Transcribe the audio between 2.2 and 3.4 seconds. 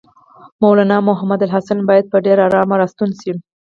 ډېره آرامه راستون شي.